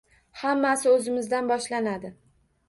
Hammasi 0.43 0.89
oʻzimizdan 0.93 1.53
boshlanadi. 1.53 2.13